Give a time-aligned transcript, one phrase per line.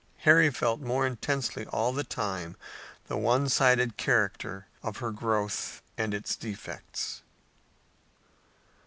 [0.21, 2.57] Harry felt more intensely all the time
[3.05, 7.21] the one sided character of her growth and its defects.